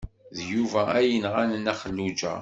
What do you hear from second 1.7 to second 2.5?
Xelluǧa.